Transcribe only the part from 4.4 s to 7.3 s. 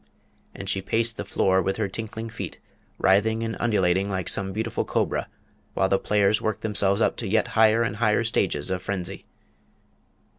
beautiful cobra, while the players worked themselves up to